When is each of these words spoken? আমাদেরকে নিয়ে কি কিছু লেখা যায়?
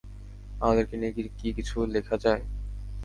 আমাদেরকে 0.61 0.95
নিয়ে 0.97 1.13
কি 1.37 1.49
কিছু 1.57 1.75
লেখা 1.93 2.15
যায়? 2.23 2.43